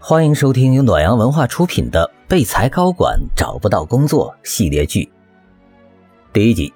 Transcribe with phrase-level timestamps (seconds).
[0.00, 5.10] 欢迎收听由暖阳文化出品的《被裁高管找不到工作》系列剧。
[6.32, 6.72] 第一集。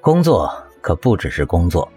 [0.00, 0.50] 工作
[0.80, 1.90] 可不只是工作，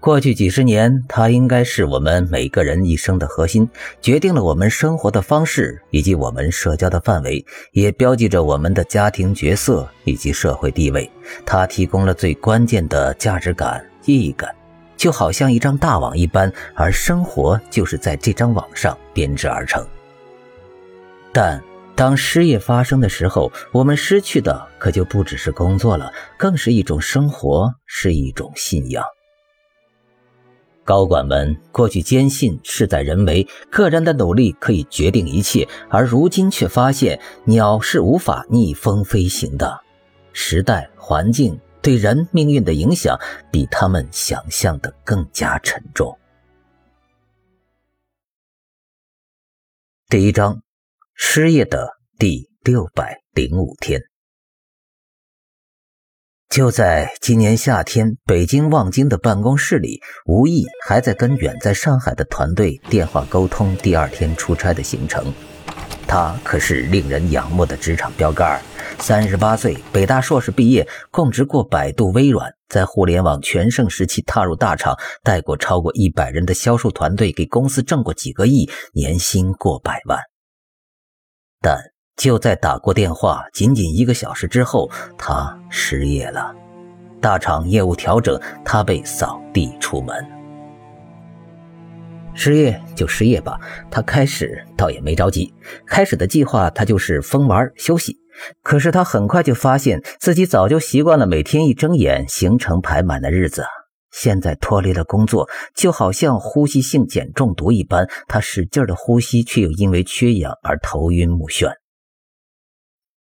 [0.00, 3.68] 过去几十年，它应该是我们每个人一生的核心，
[4.00, 11.08] 决定了我们生活的方式以及我们社交的范围，也标记着我们的家庭角色以及社会地位。
[11.44, 14.52] 它提供了最关键的价值感、意义感。
[15.00, 19.82] 就好像一张大网一般，而生活就是在这张网上编织而成。
[21.32, 21.58] 但
[21.96, 29.02] 当失业发生的时候，我们失去的可就不只是工作了，更是一种生活，是一种信仰。
[30.84, 39.80] 高管们过去坚信事在人为，个人的努力可以决定一切，而如今却发现鸟是无法逆风飞行的，
[40.34, 41.58] 时代环境。
[41.82, 43.18] 对人命运的影响
[43.50, 46.18] 比他们想象的更加沉重。
[50.08, 50.62] 第一章，
[51.14, 54.02] 失业的第六百零五天。
[56.48, 65.32] 就在今年夏天，北京望京的办公室里，吴毅还在跟远在上海的团队电话沟通第二天出差的行程。
[66.08, 68.60] 他可是令人仰慕的职场标杆。
[69.00, 80.20] 三十八岁，北大硕士毕业，供职过百度、微软，在互联网全盛时期踏入大厂，带过超过一百人的销售团队，给公司挣过几个亿，年薪过百万。
[81.62, 81.80] 但
[82.16, 86.54] 就在打过电话仅仅一个小时之后，他失业了。
[87.22, 90.14] 大厂业务调整，他被扫地出门。
[92.34, 93.58] 失业就失业吧，
[93.90, 95.52] 他开始倒也没着急。
[95.86, 98.19] 开始的计划，他就是疯玩休息。
[98.62, 103.64] 可是他很快就发现自己早就习惯了每天一睁眼行程排满的日子，
[104.10, 111.72] 现在脱离了工作，就好像呼吸性碱中毒一般，他使劲的呼吸，却又因为缺氧而头晕目眩。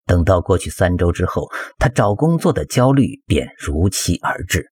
[0.06, 1.48] 等到过去三周之后，
[1.78, 4.72] 他找工作的焦虑便如期而至。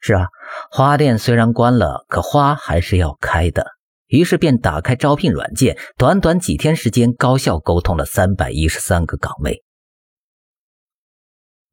[0.00, 0.26] 是啊，
[0.70, 3.64] 花店虽然关了，可花还是要开的。
[4.12, 9.64] 于是便打开招聘软件，短短几天时间，高效沟通了三百一十三个岗位。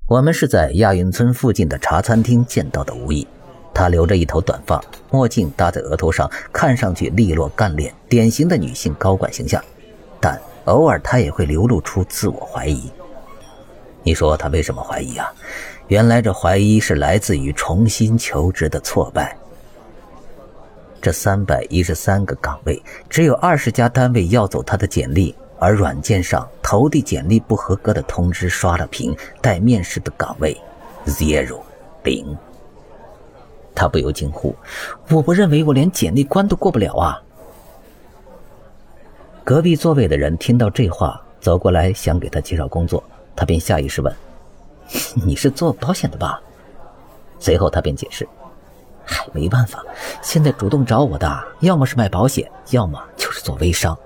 [0.08, 3.28] 我们是在亚运村附近的茶餐厅见到的吴毅，
[3.74, 9.62] 他留着一头短发，墨镜搭在额头上，看上去利落干练，典型的女性高管形象。
[10.22, 12.90] 但偶尔他也会流露出自我怀疑。
[14.02, 15.30] 你说他为什么怀疑啊？
[15.90, 19.38] 原来这怀疑是来自于重新求职的挫败。
[21.02, 30.56] 这三百一十三个岗位，只有二十家单位要走他的简历，而软件上投递简历不合格的通知刷了屏，待面试的岗位
[31.06, 31.62] ，zero
[32.04, 32.38] 零。
[33.74, 34.54] 他不由惊呼
[35.10, 37.22] ：“我不认为我连简历关都过不了啊！”
[39.46, 43.02] 隔壁座位的人听到这话，走过来想给他介绍工作，
[43.38, 44.14] 他便下意识问
[45.26, 46.42] ：“你是做保险的吧？”
[47.40, 48.28] 随后他便解释。
[49.10, 49.84] 嗨，没办法，
[50.22, 53.98] 现在主动找我的，要么是卖保险，要么就是做微商，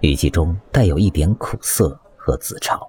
[0.00, 2.80] 语气中带有一点苦涩和自嘲。